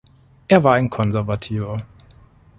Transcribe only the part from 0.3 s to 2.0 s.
Er war ein Konservativer.